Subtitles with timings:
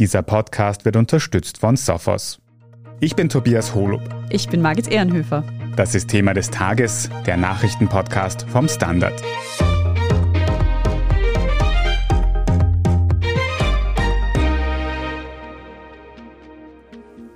[0.00, 2.38] Dieser Podcast wird unterstützt von Sophos.
[3.00, 4.00] Ich bin Tobias Holub.
[4.30, 5.44] Ich bin Margit Ehrenhöfer.
[5.76, 9.22] Das ist Thema des Tages, der Nachrichtenpodcast vom Standard.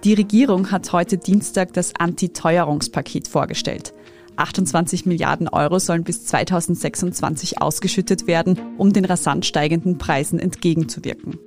[0.04, 3.92] Die Regierung hat heute Dienstag das Anti-Teuerungspaket vorgestellt.
[4.36, 11.38] 28 Milliarden Euro sollen bis 2026 ausgeschüttet werden, um den rasant steigenden Preisen entgegenzuwirken.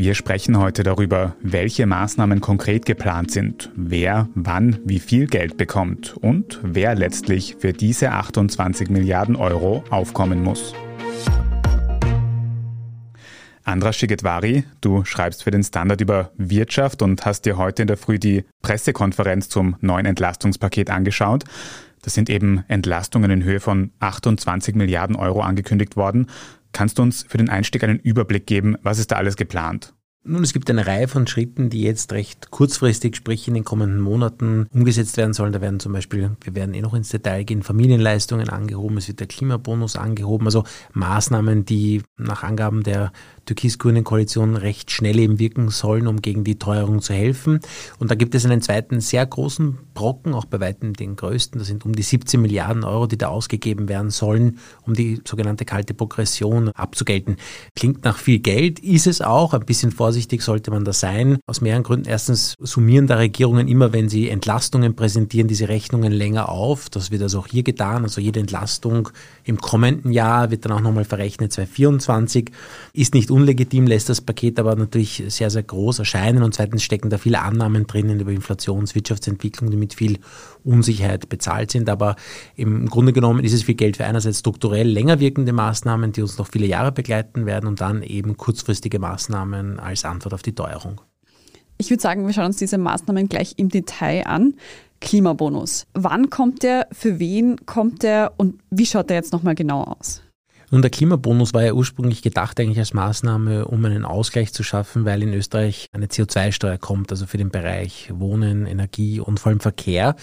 [0.00, 6.16] Wir sprechen heute darüber, welche Maßnahmen konkret geplant sind, wer wann wie viel Geld bekommt
[6.16, 10.72] und wer letztlich für diese 28 Milliarden Euro aufkommen muss.
[13.64, 17.96] Andras Shigetwari, du schreibst für den Standard über Wirtschaft und hast dir heute in der
[17.96, 21.42] Früh die Pressekonferenz zum neuen Entlastungspaket angeschaut.
[22.02, 26.28] Das sind eben Entlastungen in Höhe von 28 Milliarden Euro angekündigt worden.
[26.72, 29.94] Kannst du uns für den Einstieg einen Überblick geben, was ist da alles geplant?
[30.24, 34.00] Nun, es gibt eine Reihe von Schritten, die jetzt recht kurzfristig, sprich in den kommenden
[34.00, 35.52] Monaten, umgesetzt werden sollen.
[35.52, 39.20] Da werden zum Beispiel, wir werden eh noch ins Detail gehen, Familienleistungen angehoben, es wird
[39.20, 43.12] der Klimabonus angehoben, also Maßnahmen, die nach Angaben der
[43.48, 47.60] türkis-grünen Koalition recht schnell eben wirken sollen, um gegen die Teuerung zu helfen.
[47.98, 51.58] Und da gibt es einen zweiten sehr großen Brocken, auch bei weitem den größten.
[51.58, 55.64] Das sind um die 17 Milliarden Euro, die da ausgegeben werden sollen, um die sogenannte
[55.64, 57.36] kalte Progression abzugelten.
[57.74, 59.54] Klingt nach viel Geld, ist es auch.
[59.54, 61.38] Ein bisschen vorsichtig sollte man da sein.
[61.46, 62.08] Aus mehreren Gründen.
[62.08, 66.90] Erstens summieren da Regierungen immer, wenn sie Entlastungen präsentieren, diese Rechnungen länger auf.
[66.90, 68.02] Das wird also auch hier getan.
[68.04, 69.08] Also jede Entlastung
[69.44, 71.52] im kommenden Jahr wird dann auch nochmal verrechnet.
[71.52, 72.50] 2024
[72.92, 77.08] ist nicht unlegitim, lässt das Paket aber natürlich sehr, sehr groß erscheinen und zweitens stecken
[77.08, 80.18] da viele Annahmen drinnen über Inflations-, Wirtschaftsentwicklung, die mit viel
[80.64, 81.88] Unsicherheit bezahlt sind.
[81.88, 82.16] Aber
[82.56, 86.36] im Grunde genommen ist es viel Geld für einerseits strukturell länger wirkende Maßnahmen, die uns
[86.38, 91.00] noch viele Jahre begleiten werden und dann eben kurzfristige Maßnahmen als Antwort auf die Teuerung.
[91.78, 94.54] Ich würde sagen, wir schauen uns diese Maßnahmen gleich im Detail an.
[95.00, 95.86] Klimabonus.
[95.94, 96.88] Wann kommt der?
[96.90, 98.32] Für wen kommt der?
[98.36, 100.22] Und wie schaut der jetzt nochmal genau aus?
[100.70, 105.06] Nun, der Klimabonus war ja ursprünglich gedacht eigentlich als Maßnahme, um einen Ausgleich zu schaffen,
[105.06, 109.60] weil in Österreich eine CO2-Steuer kommt, also für den Bereich Wohnen, Energie und vor allem
[109.60, 110.14] Verkehr.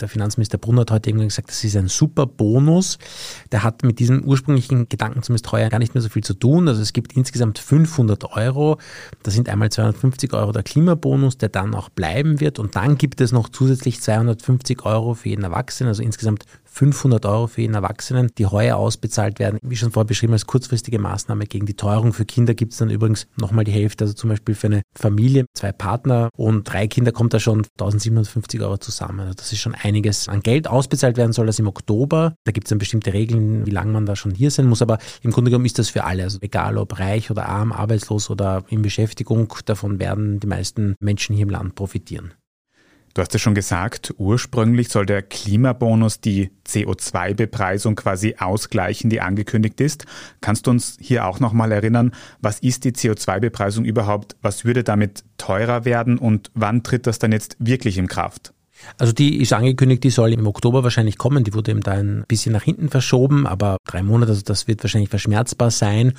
[0.00, 2.98] Der Finanzminister Brunner hat heute irgendwann gesagt, das ist ein super Bonus.
[3.52, 6.66] Der hat mit diesem ursprünglichen Gedanken zumindest heuer gar nicht mehr so viel zu tun.
[6.66, 8.78] Also es gibt insgesamt 500 Euro.
[9.22, 12.58] Da sind einmal 250 Euro der Klimabonus, der dann auch bleiben wird.
[12.58, 17.46] Und dann gibt es noch zusätzlich 250 Euro für jeden Erwachsenen, also insgesamt 500 Euro
[17.48, 19.58] für jeden Erwachsenen, die heuer ausbezahlt werden.
[19.62, 22.12] Wie schon vorher beschrieben, als kurzfristige Maßnahme gegen die Teuerung.
[22.12, 24.04] Für Kinder gibt es dann übrigens nochmal die Hälfte.
[24.04, 28.60] Also zum Beispiel für eine Familie, zwei Partner und drei Kinder kommt da schon 1750
[28.60, 29.20] Euro zusammen.
[29.20, 30.68] Also das ist schon einiges an Geld.
[30.68, 32.34] Ausbezahlt werden soll das im Oktober.
[32.44, 34.80] Da gibt es dann bestimmte Regeln, wie lange man da schon hier sein muss.
[34.80, 36.22] Aber im Grunde genommen ist das für alle.
[36.22, 41.34] Also egal ob reich oder arm, arbeitslos oder in Beschäftigung, davon werden die meisten Menschen
[41.34, 42.32] hier im Land profitieren.
[43.14, 49.80] Du hast es schon gesagt, ursprünglich soll der Klimabonus die CO2-Bepreisung quasi ausgleichen, die angekündigt
[49.80, 50.06] ist.
[50.40, 54.36] Kannst du uns hier auch nochmal erinnern, was ist die CO2-Bepreisung überhaupt?
[54.42, 58.52] Was würde damit teurer werden und wann tritt das dann jetzt wirklich in Kraft?
[58.98, 61.44] Also die ist angekündigt, die soll im Oktober wahrscheinlich kommen.
[61.44, 64.82] Die wurde eben da ein bisschen nach hinten verschoben, aber drei Monate, also das wird
[64.82, 66.12] wahrscheinlich verschmerzbar sein.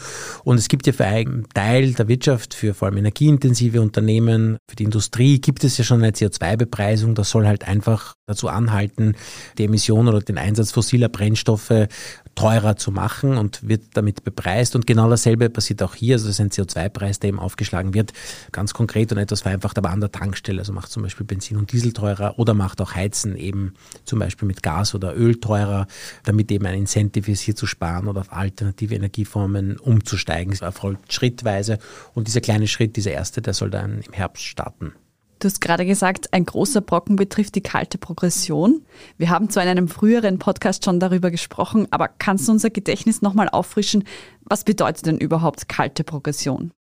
[0.43, 4.75] Und es gibt ja für einen Teil der Wirtschaft, für vor allem energieintensive Unternehmen, für
[4.75, 7.15] die Industrie, gibt es ja schon eine CO2-Bepreisung.
[7.15, 9.15] Das soll halt einfach dazu anhalten,
[9.57, 11.87] die Emission oder den Einsatz fossiler Brennstoffe
[12.35, 14.75] teurer zu machen und wird damit bepreist.
[14.75, 16.15] Und genau dasselbe passiert auch hier.
[16.15, 18.13] Also das ist ein CO2-Preis, der eben aufgeschlagen wird,
[18.51, 20.59] ganz konkret und etwas vereinfacht, aber an der Tankstelle.
[20.59, 23.73] Also macht zum Beispiel Benzin und Diesel teurer oder macht auch Heizen eben
[24.05, 25.87] zum Beispiel mit Gas oder Öl teurer,
[26.23, 30.53] damit eben ein Incentive ist, hier zu sparen oder auf alternative Energieformen umzusteigen.
[30.53, 31.79] Es erfolgt schrittweise
[32.13, 34.93] und dieser kleine Schritt, dieser erste, der soll dann im Herbst starten.
[35.41, 38.85] Du hast gerade gesagt, ein großer Brocken betrifft die kalte Progression.
[39.17, 43.23] Wir haben zwar in einem früheren Podcast schon darüber gesprochen, aber kannst du unser Gedächtnis
[43.23, 44.03] nochmal auffrischen?
[44.43, 46.73] Was bedeutet denn überhaupt kalte Progression?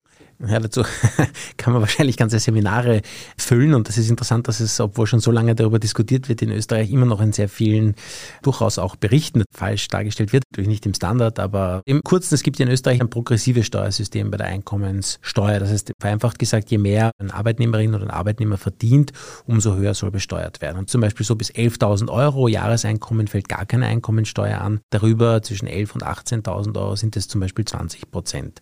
[0.48, 0.84] Ja, dazu
[1.58, 3.02] kann man wahrscheinlich ganze Seminare
[3.38, 6.52] füllen und das ist interessant, dass es, obwohl schon so lange darüber diskutiert wird, in
[6.52, 7.96] Österreich immer noch in sehr vielen
[8.42, 10.44] durchaus auch Berichten falsch dargestellt wird.
[10.50, 14.32] Natürlich nicht im Standard, aber im Kurzen, es gibt ja in Österreich ein progressives Steuersystem
[14.32, 15.60] bei der Einkommenssteuer.
[15.60, 19.12] Das heißt, vereinfacht gesagt, je mehr eine Arbeitnehmerin oder ein Arbeitnehmer verdient,
[19.46, 20.78] umso höher soll besteuert werden.
[20.78, 24.80] Und zum Beispiel so bis 11.000 Euro Jahreseinkommen fällt gar keine Einkommensteuer an.
[24.90, 28.62] Darüber zwischen 11.000 und 18.000 Euro sind es zum Beispiel 20 Prozent.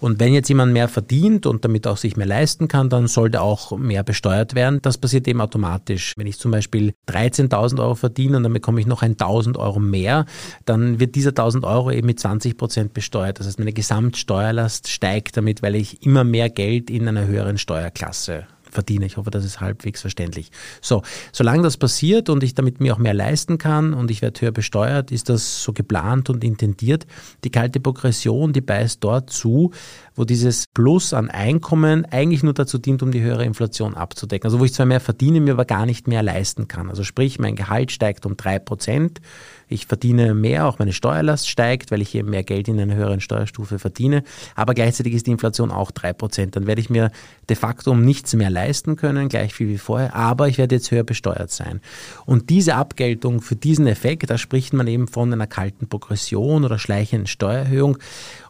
[0.00, 3.40] Und wenn jetzt jemand mehr verdient und damit auch sich mehr leisten kann, dann sollte
[3.40, 4.80] auch mehr besteuert werden.
[4.82, 6.14] Das passiert eben automatisch.
[6.16, 9.80] Wenn ich zum Beispiel 13.000 Euro verdiene und dann bekomme ich noch ein 1.000 Euro
[9.80, 10.26] mehr,
[10.64, 13.38] dann wird dieser 1.000 Euro eben mit 20 Prozent besteuert.
[13.38, 18.46] Das heißt, meine Gesamtsteuerlast steigt damit, weil ich immer mehr Geld in einer höheren Steuerklasse
[18.76, 19.06] verdiene.
[19.06, 20.50] Ich hoffe, das ist halbwegs verständlich.
[20.82, 21.02] So,
[21.32, 24.52] solange das passiert und ich damit mir auch mehr leisten kann und ich werde höher
[24.52, 27.06] besteuert, ist das so geplant und intendiert.
[27.42, 29.72] Die kalte Progression, die beißt dort zu,
[30.16, 34.46] wo dieses Plus an Einkommen eigentlich nur dazu dient, um die höhere Inflation abzudecken.
[34.46, 36.88] Also wo ich zwar mehr verdiene, mir aber gar nicht mehr leisten kann.
[36.88, 39.20] Also sprich, mein Gehalt steigt um drei Prozent
[39.68, 43.20] ich verdiene mehr, auch meine Steuerlast steigt, weil ich eben mehr Geld in einer höheren
[43.20, 44.22] Steuerstufe verdiene,
[44.54, 46.54] aber gleichzeitig ist die Inflation auch drei Prozent.
[46.54, 47.10] Dann werde ich mir
[47.48, 50.90] de facto um nichts mehr leisten können, gleich viel wie vorher, aber ich werde jetzt
[50.90, 51.80] höher besteuert sein.
[52.26, 56.78] Und diese Abgeltung für diesen Effekt, da spricht man eben von einer kalten Progression oder
[56.78, 57.98] schleichenden Steuererhöhung.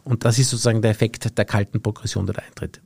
[0.07, 2.81] Und das ist sozusagen der Effekt der kalten Progression, der da eintritt.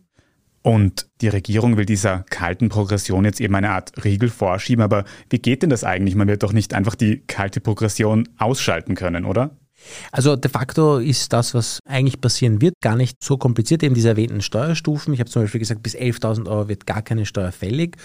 [0.64, 4.84] Und die Regierung will dieser kalten Progression jetzt eben eine Art Riegel vorschieben.
[4.84, 6.16] Aber wie geht denn das eigentlich?
[6.16, 9.58] Man wird doch nicht einfach die kalte Progression ausschalten können, oder?
[10.12, 13.84] Also de facto ist das, was eigentlich passieren wird, gar nicht so kompliziert.
[13.84, 15.14] Eben diese erwähnten Steuerstufen.
[15.14, 17.98] Ich habe zum Beispiel gesagt, bis 11.000 Euro wird gar keine Steuer fällig.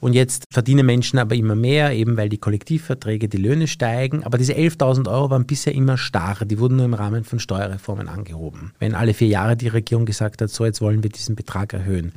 [0.00, 4.24] Und jetzt verdienen Menschen aber immer mehr, eben weil die Kollektivverträge, die Löhne steigen.
[4.24, 6.44] Aber diese 11.000 Euro waren bisher immer starr.
[6.44, 8.72] Die wurden nur im Rahmen von Steuerreformen angehoben.
[8.78, 12.12] Wenn alle vier Jahre die Regierung gesagt hat, so jetzt wollen wir diesen Betrag erhöhen.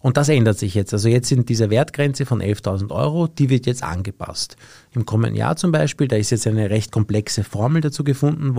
[0.00, 0.92] Und das ändert sich jetzt.
[0.92, 4.56] Also jetzt sind diese Wertgrenze von 11.000 Euro, die wird jetzt angepasst.
[4.94, 8.57] Im kommenden Jahr zum Beispiel, da ist jetzt eine recht komplexe Formel dazu gefunden worden,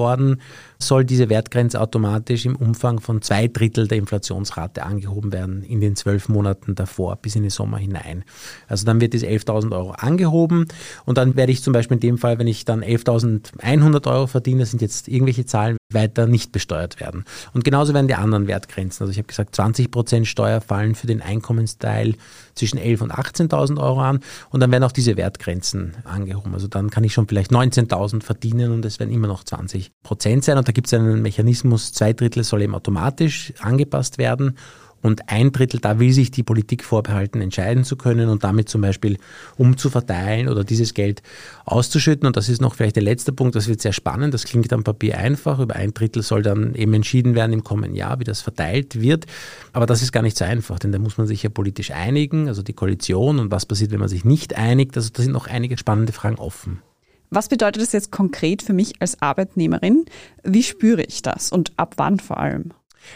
[0.82, 5.96] soll diese Wertgrenze automatisch im Umfang von zwei Drittel der Inflationsrate angehoben werden in den
[5.96, 8.24] zwölf Monaten davor bis in den Sommer hinein.
[8.68, 10.66] Also dann wird diese 11.000 Euro angehoben
[11.06, 14.62] und dann werde ich zum Beispiel in dem Fall, wenn ich dann 11.100 Euro verdiene,
[14.62, 17.26] das sind jetzt irgendwelche Zahlen, weiter nicht besteuert werden.
[17.54, 19.04] Und genauso werden die anderen Wertgrenzen.
[19.04, 22.16] Also ich habe gesagt, 20 Prozent Steuer fallen für den Einkommensteil
[22.54, 24.20] zwischen 11.000 und 18.000 Euro an
[24.50, 26.54] und dann werden auch diese Wertgrenzen angehoben.
[26.54, 30.44] Also dann kann ich schon vielleicht 19.000 verdienen und es werden immer noch 20 Prozent
[30.44, 30.58] sein.
[30.58, 34.56] Und da gibt es einen Mechanismus, zwei Drittel soll eben automatisch angepasst werden
[35.02, 38.82] und ein Drittel, da will sich die Politik vorbehalten, entscheiden zu können und damit zum
[38.82, 39.18] Beispiel
[39.58, 41.22] umzuverteilen oder dieses Geld
[41.66, 42.28] auszuschütten.
[42.28, 44.34] Und das ist noch vielleicht der letzte Punkt, das wird sehr spannend.
[44.34, 45.60] Das klingt am Papier einfach.
[45.60, 49.26] Über ein Drittel soll dann eben entschieden werden im kommenden Jahr, wie das verteilt wird.
[49.72, 52.48] Aber das ist gar nicht so einfach, denn da muss man sich ja politisch einigen,
[52.48, 54.98] also die Koalition und was passiert, wenn man sich nicht einigt.
[54.98, 56.82] Also da sind noch einige spannende Fragen offen.
[57.30, 60.06] Was bedeutet das jetzt konkret für mich als Arbeitnehmerin?
[60.44, 62.74] Wie spüre ich das und ab wann vor allem?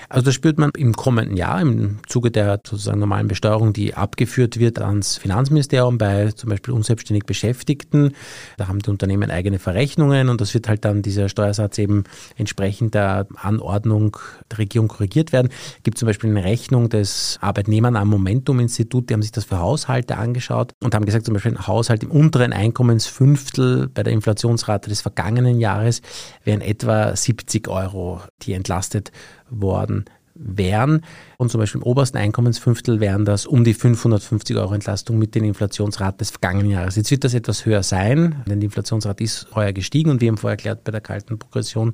[0.10, 4.60] Also das spürt man im kommenden Jahr im Zuge der sozusagen normalen Besteuerung, die abgeführt
[4.60, 8.14] wird ans Finanzministerium bei zum Beispiel unselbstständig Beschäftigten.
[8.58, 12.04] Da haben die Unternehmen eigene Verrechnungen und das wird halt dann dieser Steuersatz eben
[12.36, 14.18] entsprechend der Anordnung
[14.52, 15.50] der Regierung korrigiert werden.
[15.78, 19.60] Es gibt zum Beispiel eine Rechnung des Arbeitnehmern am Momentum-Institut, die haben sich das für
[19.60, 24.90] Haushalte angeschaut und haben gesagt, zum Beispiel ein Haushalt im unteren Einkommensfünftel bei der Inflationsrate
[24.90, 26.02] des vergangenen Jahres
[26.44, 29.12] wären etwa 70 Euro, die entlastet
[29.62, 30.06] worden
[30.36, 31.02] wären.
[31.38, 35.44] Und zum Beispiel im obersten Einkommensfünftel wären das um die 550 Euro Entlastung mit den
[35.44, 36.96] Inflationsraten des vergangenen Jahres.
[36.96, 40.38] Jetzt wird das etwas höher sein, denn die Inflationsrate ist heuer gestiegen und wir haben
[40.38, 41.94] vorher erklärt bei der kalten Progression,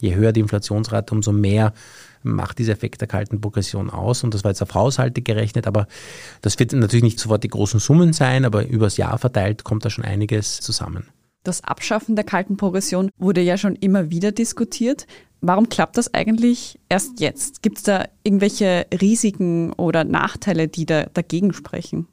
[0.00, 1.72] je höher die Inflationsrate, umso mehr
[2.22, 4.22] macht dieser Effekt der kalten Progression aus.
[4.24, 5.86] Und das war jetzt auf Haushalte gerechnet, aber
[6.42, 9.90] das wird natürlich nicht sofort die großen Summen sein, aber übers Jahr verteilt kommt da
[9.90, 11.08] schon einiges zusammen.
[11.42, 15.06] Das Abschaffen der kalten Progression wurde ja schon immer wieder diskutiert.
[15.40, 17.62] Warum klappt das eigentlich erst jetzt?
[17.62, 22.08] Gibt es da irgendwelche Risiken oder Nachteile, die da dagegen sprechen?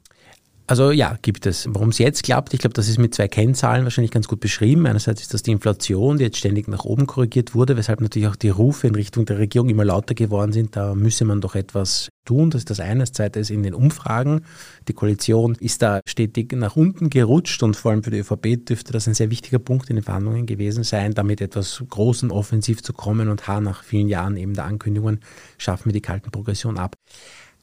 [0.68, 1.66] Also ja, gibt es.
[1.70, 4.86] Warum es jetzt klappt, ich glaube, das ist mit zwei Kennzahlen wahrscheinlich ganz gut beschrieben.
[4.86, 8.36] Einerseits ist das die Inflation, die jetzt ständig nach oben korrigiert wurde, weshalb natürlich auch
[8.36, 10.76] die Rufe in Richtung der Regierung immer lauter geworden sind.
[10.76, 12.50] Da müsse man doch etwas tun.
[12.50, 13.00] Das ist das eine.
[13.00, 14.42] Das zweite ist in den Umfragen.
[14.88, 18.92] Die Koalition ist da stetig nach unten gerutscht und vor allem für die ÖVP dürfte
[18.92, 22.92] das ein sehr wichtiger Punkt in den Verhandlungen gewesen sein, damit etwas großen offensiv zu
[22.92, 25.20] kommen und nach vielen Jahren eben der Ankündigungen
[25.56, 26.94] schaffen wir die kalten Progression ab.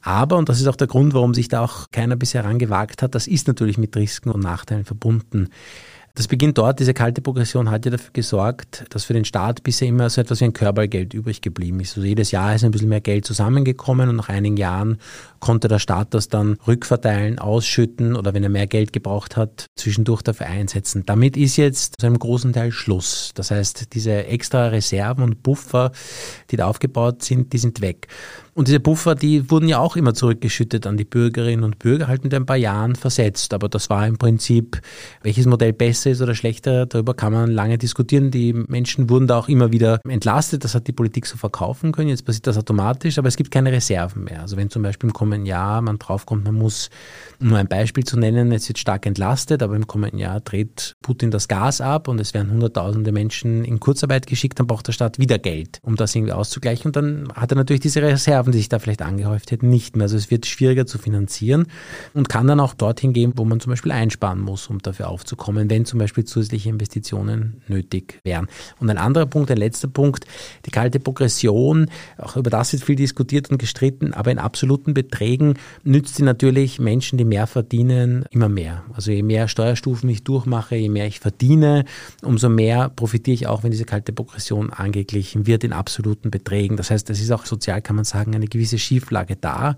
[0.06, 3.16] Aber, und das ist auch der Grund, warum sich da auch keiner bisher herangewagt hat,
[3.16, 5.48] das ist natürlich mit Risiken und Nachteilen verbunden.
[6.16, 9.86] Das beginnt dort, diese kalte Progression hat ja dafür gesorgt, dass für den Staat bisher
[9.86, 11.94] immer so etwas wie ein Körpergeld übrig geblieben ist.
[11.94, 14.96] Also jedes Jahr ist ein bisschen mehr Geld zusammengekommen und nach einigen Jahren
[15.40, 20.22] konnte der Staat das dann rückverteilen, ausschütten oder wenn er mehr Geld gebraucht hat, zwischendurch
[20.22, 21.02] dafür einsetzen.
[21.04, 23.32] Damit ist jetzt zu einem großen Teil Schluss.
[23.34, 25.92] Das heißt, diese extra Reserven und Buffer,
[26.50, 28.08] die da aufgebaut sind, die sind weg.
[28.54, 32.24] Und diese Buffer, die wurden ja auch immer zurückgeschüttet an die Bürgerinnen und Bürger, halt
[32.24, 33.52] mit ein paar Jahren versetzt.
[33.52, 34.80] Aber das war im Prinzip,
[35.22, 38.30] welches Modell besser besser ist oder schlechter, darüber kann man lange diskutieren.
[38.30, 40.64] Die Menschen wurden da auch immer wieder entlastet.
[40.64, 42.08] Das hat die Politik so verkaufen können.
[42.08, 44.42] Jetzt passiert das automatisch, aber es gibt keine Reserven mehr.
[44.42, 46.90] Also wenn zum Beispiel im kommenden Jahr man draufkommt, man muss,
[47.40, 50.94] um nur ein Beispiel zu nennen, es wird stark entlastet, aber im kommenden Jahr dreht
[51.02, 54.92] Putin das Gas ab und es werden hunderttausende Menschen in Kurzarbeit geschickt, dann braucht der
[54.92, 56.88] Staat wieder Geld, um das irgendwie auszugleichen.
[56.88, 60.04] Und dann hat er natürlich diese Reserven, die sich da vielleicht angehäuft hätten, nicht mehr.
[60.04, 61.66] Also es wird schwieriger zu finanzieren
[62.14, 65.68] und kann dann auch dorthin gehen, wo man zum Beispiel einsparen muss, um dafür aufzukommen,
[65.68, 68.48] wenn zum Beispiel zusätzliche Investitionen nötig wären.
[68.78, 70.26] Und ein anderer Punkt, ein letzter Punkt,
[70.64, 75.54] die kalte Progression, auch über das wird viel diskutiert und gestritten, aber in absoluten Beträgen
[75.84, 78.84] nützt sie natürlich Menschen, die mehr verdienen, immer mehr.
[78.92, 81.84] Also je mehr Steuerstufen ich durchmache, je mehr ich verdiene,
[82.22, 86.76] umso mehr profitiere ich auch, wenn diese kalte Progression angeglichen wird in absoluten Beträgen.
[86.76, 89.76] Das heißt, es ist auch sozial, kann man sagen, eine gewisse Schieflage da.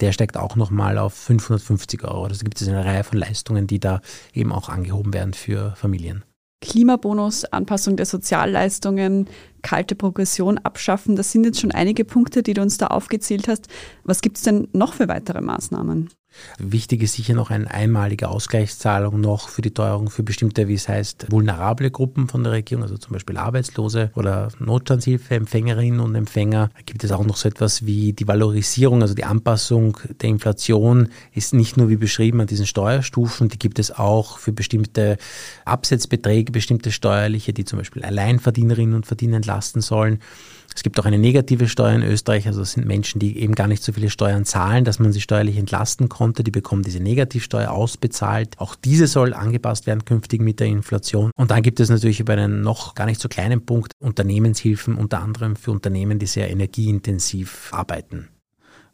[0.00, 2.24] Der steigt auch nochmal auf 550 Euro.
[2.24, 4.00] Also gibt es eine Reihe von Leistungen, die da
[4.32, 6.24] eben auch angehoben werden für Familien.
[6.62, 9.28] Klimabonus, Anpassung der Sozialleistungen,
[9.62, 13.68] kalte Progression abschaffen, das sind jetzt schon einige Punkte, die du uns da aufgezählt hast.
[14.04, 16.10] Was gibt es denn noch für weitere Maßnahmen?
[16.58, 20.88] Wichtig ist sicher noch eine einmalige Ausgleichszahlung noch für die Teuerung für bestimmte, wie es
[20.88, 26.70] heißt, vulnerable Gruppen von der Regierung, also zum Beispiel Arbeitslose oder Notstandshilfeempfängerinnen und Empfänger.
[26.74, 31.08] Da gibt es auch noch so etwas wie die Valorisierung, also die Anpassung der Inflation
[31.32, 35.18] ist nicht nur wie beschrieben an diesen Steuerstufen, die gibt es auch für bestimmte
[35.64, 40.20] Absetzbeträge, bestimmte steuerliche, die zum Beispiel Alleinverdienerinnen und Verdiener entlasten sollen.
[40.74, 43.66] Es gibt auch eine negative Steuer in Österreich, also das sind Menschen, die eben gar
[43.66, 47.70] nicht so viele Steuern zahlen, dass man sie steuerlich entlasten konnte, die bekommen diese Negativsteuer
[47.70, 48.58] ausbezahlt.
[48.58, 51.30] Auch diese soll angepasst werden künftig mit der Inflation.
[51.34, 55.22] Und dann gibt es natürlich über einen noch gar nicht so kleinen Punkt Unternehmenshilfen, unter
[55.22, 58.28] anderem für Unternehmen, die sehr energieintensiv arbeiten.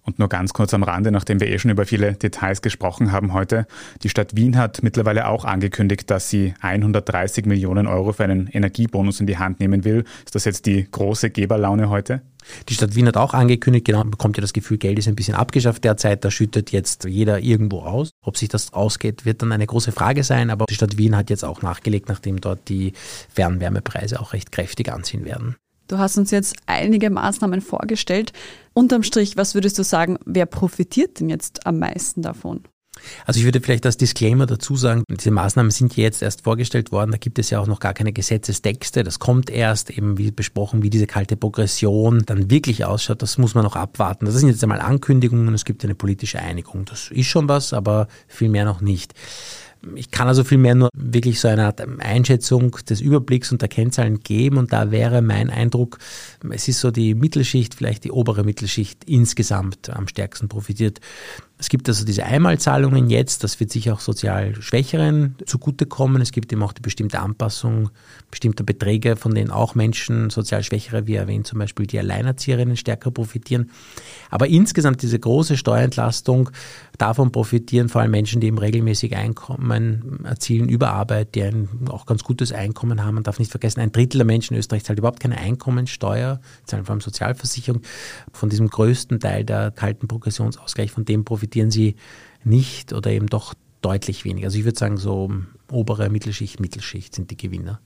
[0.07, 3.33] Und nur ganz kurz am Rande, nachdem wir eh schon über viele Details gesprochen haben
[3.33, 3.67] heute.
[4.03, 9.19] Die Stadt Wien hat mittlerweile auch angekündigt, dass sie 130 Millionen Euro für einen Energiebonus
[9.19, 10.05] in die Hand nehmen will.
[10.25, 12.23] Ist das jetzt die große Geberlaune heute?
[12.69, 15.17] Die Stadt Wien hat auch angekündigt, genau, man bekommt ja das Gefühl, Geld ist ein
[15.17, 18.11] bisschen abgeschafft derzeit, da schüttet jetzt jeder irgendwo aus.
[18.23, 21.31] Ob sich das ausgeht, wird dann eine große Frage sein, aber die Stadt Wien hat
[21.31, 22.93] jetzt auch nachgelegt, nachdem dort die
[23.35, 25.57] Fernwärmepreise auch recht kräftig anziehen werden.
[25.89, 28.33] Du hast uns jetzt einige Maßnahmen vorgestellt.
[28.73, 32.63] Unterm Strich, was würdest du sagen, wer profitiert denn jetzt am meisten davon?
[33.27, 36.93] Also ich würde vielleicht als Disclaimer dazu sagen, diese Maßnahmen sind ja jetzt erst vorgestellt
[36.93, 40.31] worden, da gibt es ja auch noch gar keine Gesetzestexte, das kommt erst eben wie
[40.31, 44.25] besprochen, wie diese kalte Progression dann wirklich ausschaut, das muss man noch abwarten.
[44.25, 48.09] Das sind jetzt einmal Ankündigungen, es gibt eine politische Einigung, das ist schon was, aber
[48.29, 49.13] viel mehr noch nicht.
[49.95, 54.21] Ich kann also vielmehr nur wirklich so eine Art Einschätzung des Überblicks und der Kennzahlen
[54.21, 55.99] geben und da wäre mein Eindruck,
[56.51, 61.01] es ist so die Mittelschicht, vielleicht die obere Mittelschicht insgesamt am stärksten profitiert.
[61.59, 66.21] Es gibt also diese Einmalzahlungen jetzt, das wird sicher auch sozial Schwächeren zugutekommen.
[66.21, 67.89] Es gibt eben auch die bestimmte Anpassung
[68.31, 73.11] bestimmter Beträge, von denen auch Menschen, sozial Schwächere, wie erwähnt, zum Beispiel die Alleinerzieherinnen stärker
[73.11, 73.71] profitieren.
[74.31, 76.51] Aber insgesamt diese große Steuerentlastung,
[76.99, 79.67] davon profitieren vor allem Menschen, die eben regelmäßig Einkommen
[80.25, 83.15] erzielen über Arbeit, die ein auch ganz gutes Einkommen haben.
[83.15, 86.85] Man darf nicht vergessen, ein Drittel der Menschen in Österreich zahlt überhaupt keine Einkommensteuer, zahlen
[86.85, 87.83] vor allem Sozialversicherung.
[88.33, 91.97] Von diesem größten Teil der kalten Progressionsausgleich, von dem profitieren sie
[92.45, 94.47] nicht oder eben doch deutlich weniger.
[94.47, 95.31] Also ich würde sagen, so
[95.71, 97.81] obere Mittelschicht, Mittelschicht sind die Gewinner.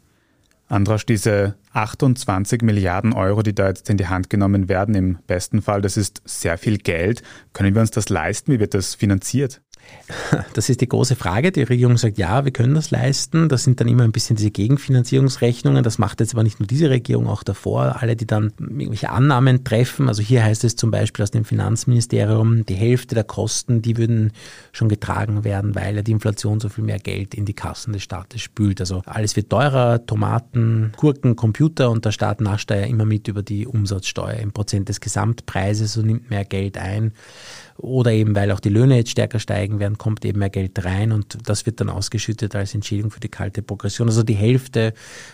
[0.68, 5.62] Andrasch, diese 28 Milliarden Euro, die da jetzt in die Hand genommen werden, im besten
[5.62, 7.23] Fall, das ist sehr viel Geld.
[7.53, 8.53] Können wir uns das leisten?
[8.53, 9.61] Wie wird das finanziert?
[10.55, 11.53] Das ist die große Frage.
[11.53, 13.49] Die Regierung sagt, ja, wir können das leisten.
[13.49, 15.83] Das sind dann immer ein bisschen diese Gegenfinanzierungsrechnungen.
[15.83, 18.00] Das macht jetzt aber nicht nur diese Regierung, auch davor.
[18.00, 20.09] Alle, die dann irgendwelche Annahmen treffen.
[20.09, 24.33] Also hier heißt es zum Beispiel aus dem Finanzministerium, die Hälfte der Kosten, die würden
[24.73, 28.41] schon getragen werden, weil die Inflation so viel mehr Geld in die Kassen des Staates
[28.41, 28.81] spült.
[28.81, 31.60] Also alles wird teurer, Tomaten, Gurken, Computer
[31.90, 36.31] und der Staat nascht immer mit über die Umsatzsteuer im Prozent des Gesamtpreises und nimmt
[36.31, 37.12] mehr Geld ein
[37.80, 41.12] oder eben weil auch die Löhne jetzt stärker steigen werden, kommt eben mehr Geld rein
[41.12, 44.08] und das wird dann ausgeschüttet als Entschädigung für die kalte Progression.
[44.08, 44.92] Also die Hälfte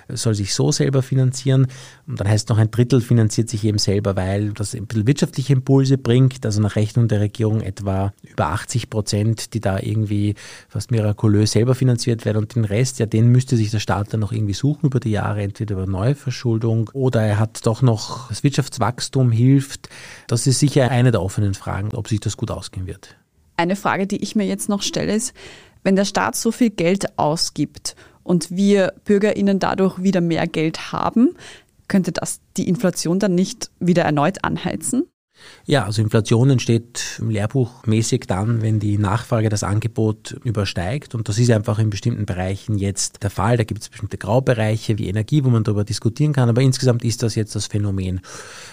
[0.09, 1.67] soll sich so selber finanzieren
[2.07, 5.53] und dann heißt noch ein Drittel finanziert sich eben selber, weil das ein bisschen wirtschaftliche
[5.53, 10.35] Impulse bringt, also nach Rechnung der Regierung etwa über 80 Prozent, die da irgendwie
[10.69, 14.21] fast mirakulös selber finanziert werden und den Rest, ja, den müsste sich der Staat dann
[14.21, 18.43] noch irgendwie suchen über die Jahre, entweder über Neuverschuldung oder er hat doch noch das
[18.43, 19.89] Wirtschaftswachstum hilft.
[20.27, 23.17] Das ist sicher eine der offenen Fragen, ob sich das gut ausgehen wird.
[23.57, 25.35] Eine Frage, die ich mir jetzt noch stelle, ist,
[25.83, 31.37] wenn der Staat so viel Geld ausgibt und wir Bürgerinnen dadurch wieder mehr Geld haben,
[31.89, 35.07] könnte das die Inflation dann nicht wieder erneut anheizen?
[35.65, 41.15] Ja, also Inflation entsteht im Lehrbuch mäßig dann, wenn die Nachfrage das Angebot übersteigt.
[41.15, 43.57] Und das ist einfach in bestimmten Bereichen jetzt der Fall.
[43.57, 46.49] Da gibt es bestimmte Graubereiche wie Energie, wo man darüber diskutieren kann.
[46.49, 48.21] Aber insgesamt ist das jetzt das Phänomen.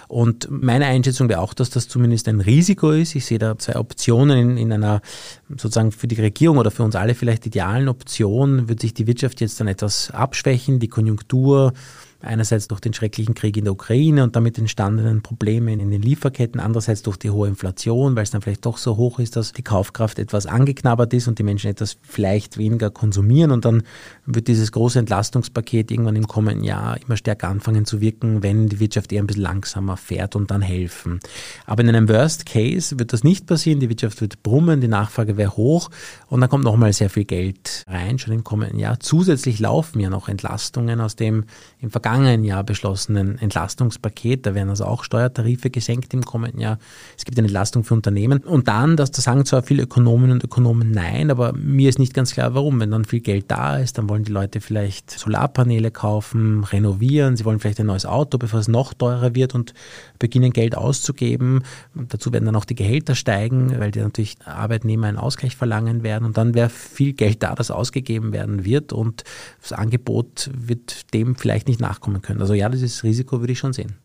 [0.08, 3.15] Und meine Einschätzung wäre auch, dass das zumindest ein Risiko ist.
[3.15, 5.01] Ich sehe da zwei Optionen in, in einer
[5.50, 8.70] sozusagen für die Regierung oder für uns alle vielleicht idealen Option.
[8.70, 11.74] Wird sich die Wirtschaft jetzt dann etwas abschwächen, die Konjunktur
[12.23, 16.61] Einerseits durch den schrecklichen Krieg in der Ukraine und damit entstandenen Probleme in den Lieferketten,
[16.61, 19.61] andererseits durch die hohe Inflation, weil es dann vielleicht doch so hoch ist, dass die
[19.61, 23.83] Kaufkraft etwas angeknabbert ist und die Menschen etwas vielleicht weniger konsumieren und dann
[24.25, 28.79] wird dieses große Entlastungspaket irgendwann im kommenden Jahr immer stärker anfangen zu wirken, wenn die
[28.79, 31.19] Wirtschaft eher ein bisschen langsamer fährt und dann helfen.
[31.65, 35.35] Aber in einem Worst Case wird das nicht passieren, die Wirtschaft wird brummen, die Nachfrage
[35.35, 35.89] wäre hoch
[36.29, 39.01] und dann kommt nochmal sehr viel Geld rein, schon im kommenden Jahr.
[39.01, 41.43] Zusätzlich laufen ja noch Entlastungen aus dem
[41.79, 44.46] im vergangenen vergangenen Jahr beschlossenen Entlastungspaket.
[44.46, 46.77] Da werden also auch Steuertarife gesenkt im kommenden Jahr.
[47.17, 48.39] Es gibt eine Entlastung für Unternehmen.
[48.41, 52.13] Und dann, dass da sagen zwar viele Ökonominnen und Ökonomen nein, aber mir ist nicht
[52.13, 52.80] ganz klar, warum.
[52.80, 57.45] Wenn dann viel Geld da ist, dann wollen die Leute vielleicht Solarpaneele kaufen, renovieren, sie
[57.45, 59.73] wollen vielleicht ein neues Auto, bevor es noch teurer wird und
[60.19, 61.63] beginnen Geld auszugeben.
[61.95, 66.26] Dazu werden dann auch die Gehälter steigen, weil die natürlich Arbeitnehmer einen Ausgleich verlangen werden.
[66.26, 69.23] Und dann wäre viel Geld da, das ausgegeben werden wird und
[69.62, 72.41] das Angebot wird dem vielleicht nicht nachkommen nachkommen können.
[72.41, 73.95] Also ja, dieses Risiko würde ich schon sehen.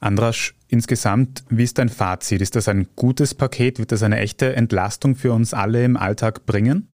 [0.00, 2.40] Andrasch, insgesamt, wie ist dein Fazit?
[2.40, 3.78] Ist das ein gutes Paket?
[3.78, 6.88] Wird das eine echte Entlastung für uns alle im Alltag bringen?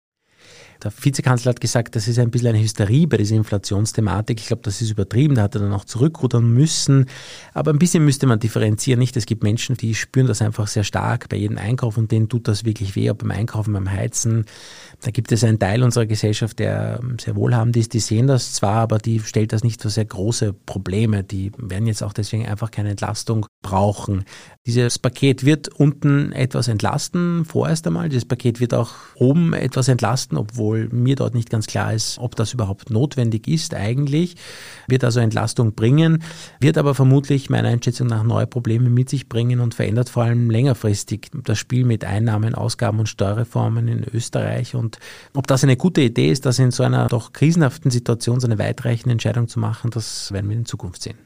[0.83, 4.41] Der Vizekanzler hat gesagt, das ist ein bisschen eine Hysterie bei dieser Inflationsthematik.
[4.41, 5.35] Ich glaube, das ist übertrieben.
[5.35, 7.07] Da hat er dann auch zurückrudern müssen.
[7.55, 8.99] Aber ein bisschen müsste man differenzieren.
[8.99, 9.17] Nicht?
[9.17, 12.49] Es gibt Menschen, die spüren das einfach sehr stark bei jedem Einkauf und denen tut
[12.49, 14.45] das wirklich weh, ob beim Einkaufen, beim Heizen.
[15.03, 17.95] Da gibt es einen Teil unserer Gesellschaft, der sehr wohlhabend ist.
[17.95, 21.25] Die sehen das zwar, aber die stellt das nicht für sehr große Probleme.
[21.25, 24.25] Die werden jetzt auch deswegen einfach keine Entlastung brauchen.
[24.67, 28.09] Dieses Paket wird unten etwas entlasten, vorerst einmal.
[28.09, 32.37] Dieses Paket wird auch oben etwas entlasten, obwohl mir dort nicht ganz klar ist, ob
[32.37, 34.37] das überhaupt notwendig ist eigentlich.
[34.89, 36.23] Wird also Entlastung bringen,
[36.61, 40.51] wird aber vermutlich meiner Einschätzung nach neue Probleme mit sich bringen und verändert vor allem
[40.51, 44.75] längerfristig das Spiel mit Einnahmen, Ausgaben und Steuerreformen in Österreich.
[44.75, 44.99] Und
[45.35, 48.59] ob das eine gute Idee ist, das in so einer doch krisenhaften Situation so eine
[48.59, 51.26] weitreichende Entscheidung zu machen, das werden wir in Zukunft sehen.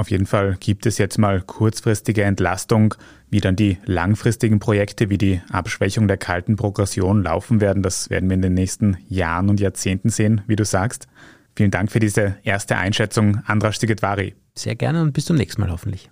[0.00, 2.94] Auf jeden Fall gibt es jetzt mal kurzfristige Entlastung.
[3.28, 8.30] Wie dann die langfristigen Projekte wie die Abschwächung der kalten Progression laufen werden, das werden
[8.30, 11.06] wir in den nächsten Jahren und Jahrzehnten sehen, wie du sagst.
[11.54, 14.34] Vielen Dank für diese erste Einschätzung, Andras Stigetvari.
[14.56, 16.10] Sehr gerne und bis zum nächsten Mal hoffentlich.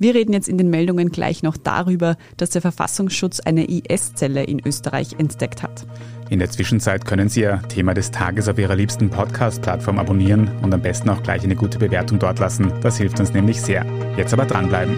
[0.00, 4.60] Wir reden jetzt in den Meldungen gleich noch darüber, dass der Verfassungsschutz eine IS-Zelle in
[4.66, 5.86] Österreich entdeckt hat.
[6.32, 10.72] In der Zwischenzeit können Sie Ihr Thema des Tages auf Ihrer liebsten Podcast-Plattform abonnieren und
[10.72, 12.72] am besten auch gleich eine gute Bewertung dort lassen.
[12.80, 13.84] Das hilft uns nämlich sehr.
[14.16, 14.96] Jetzt aber dranbleiben.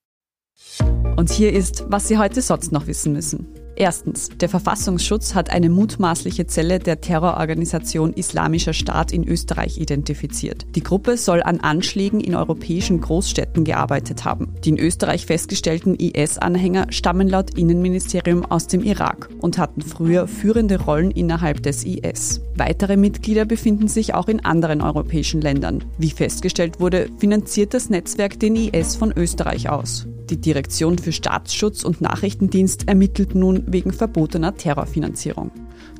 [1.16, 3.61] Und hier ist, was Sie heute sonst noch wissen müssen.
[3.74, 10.66] Erstens, der Verfassungsschutz hat eine mutmaßliche Zelle der Terrororganisation Islamischer Staat in Österreich identifiziert.
[10.74, 14.54] Die Gruppe soll an Anschlägen in europäischen Großstädten gearbeitet haben.
[14.64, 20.80] Die in Österreich festgestellten IS-Anhänger stammen laut Innenministerium aus dem Irak und hatten früher führende
[20.80, 22.40] Rollen innerhalb des IS.
[22.56, 25.84] Weitere Mitglieder befinden sich auch in anderen europäischen Ländern.
[25.98, 30.06] Wie festgestellt wurde, finanziert das Netzwerk den IS von Österreich aus.
[30.32, 35.50] Die Direktion für Staatsschutz und Nachrichtendienst ermittelt nun wegen verbotener Terrorfinanzierung.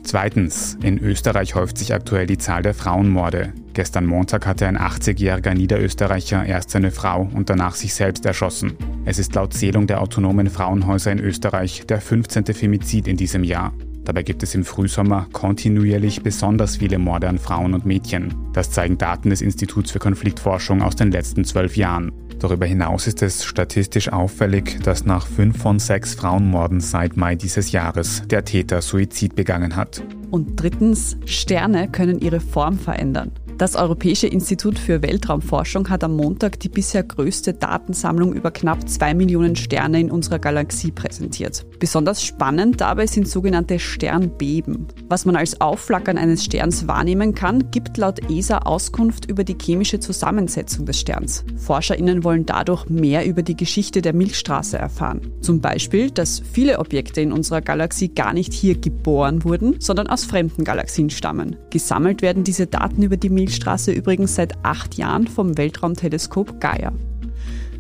[0.05, 3.53] Zweitens, in Österreich häuft sich aktuell die Zahl der Frauenmorde.
[3.75, 8.73] Gestern Montag hatte ein 80-jähriger Niederösterreicher erst seine Frau und danach sich selbst erschossen.
[9.05, 12.47] Es ist laut Zählung der autonomen Frauenhäuser in Österreich der 15.
[12.47, 13.75] Femizid in diesem Jahr.
[14.05, 18.35] Dabei gibt es im Frühsommer kontinuierlich besonders viele Morde an Frauen und Mädchen.
[18.53, 22.13] Das zeigen Daten des Instituts für Konfliktforschung aus den letzten zwölf Jahren.
[22.41, 27.71] Darüber hinaus ist es statistisch auffällig, dass nach fünf von sechs Frauenmorden seit Mai dieses
[27.71, 30.03] Jahres der Täter Suizid begangen hat.
[30.33, 33.31] Und drittens, Sterne können ihre Form verändern.
[33.63, 39.15] Das Europäische Institut für Weltraumforschung hat am Montag die bisher größte Datensammlung über knapp zwei
[39.15, 41.65] Millionen Sterne in unserer Galaxie präsentiert.
[41.79, 44.89] Besonders spannend dabei sind sogenannte Sternbeben.
[45.09, 50.01] Was man als Aufflackern eines Sterns wahrnehmen kann, gibt laut ESA Auskunft über die chemische
[50.01, 51.45] Zusammensetzung des Sterns.
[51.57, 55.21] ForscherInnen wollen dadurch mehr über die Geschichte der Milchstraße erfahren.
[55.41, 60.25] Zum Beispiel, dass viele Objekte in unserer Galaxie gar nicht hier geboren wurden, sondern aus
[60.25, 61.55] fremden Galaxien stammen.
[61.71, 66.91] Gesammelt werden diese Daten über die Milchstraße Milchstraße übrigens seit acht Jahren vom Weltraumteleskop Gaia.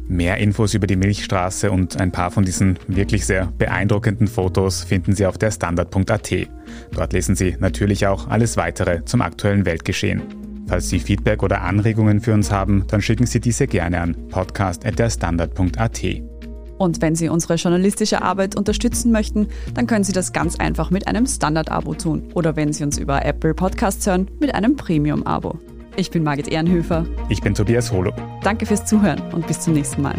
[0.06, 5.14] Mehr Infos über die Milchstraße und ein paar von diesen wirklich sehr beeindruckenden Fotos finden
[5.14, 6.30] Sie auf der Standard.at.
[6.94, 10.20] Dort lesen Sie natürlich auch alles weitere zum aktuellen Weltgeschehen.
[10.66, 16.32] Falls Sie Feedback oder Anregungen für uns haben, dann schicken Sie diese gerne an podcast.derstandard.at.
[16.83, 21.07] Und wenn Sie unsere journalistische Arbeit unterstützen möchten, dann können Sie das ganz einfach mit
[21.07, 22.33] einem Standard-Abo tun.
[22.35, 25.61] Oder wenn Sie uns über Apple Podcasts hören, mit einem Premium-Abo.
[25.95, 27.07] Ich bin Margit Ehrenhöfer.
[27.29, 28.12] Ich bin Tobias Holo.
[28.42, 30.16] Danke fürs Zuhören und bis zum nächsten Mal.